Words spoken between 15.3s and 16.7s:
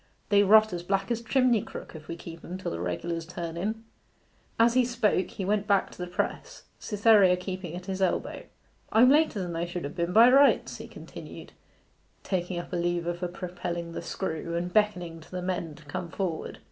men to come forward.